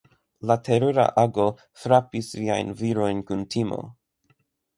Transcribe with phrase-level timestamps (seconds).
[0.51, 1.45] La terura ago
[1.83, 3.81] frapis viajn virojn kun timo.